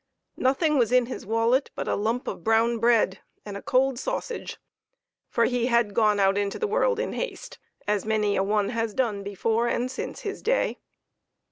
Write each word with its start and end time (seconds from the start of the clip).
Nothing 0.39 0.79
was 0.79 0.91
in 0.91 1.05
his 1.05 1.27
wallet 1.27 1.69
but 1.75 1.87
a 1.87 1.93
lump 1.93 2.27
of 2.27 2.43
brown 2.43 2.79
bread 2.79 3.19
and 3.45 3.55
a 3.55 3.61
cold 3.61 3.99
sausage, 3.99 4.57
for 5.29 5.45
he 5.45 5.67
had 5.67 5.93
gone 5.93 6.19
out 6.19 6.39
into 6.39 6.57
the 6.57 6.65
world 6.65 6.99
in 6.99 7.13
haste, 7.13 7.59
as 7.87 8.03
many 8.03 8.35
a 8.35 8.41
one 8.41 8.69
has 8.69 8.95
done 8.95 9.21
before 9.21 9.67
and 9.67 9.91
since 9.91 10.21
his 10.21 10.41
day. 10.41 10.79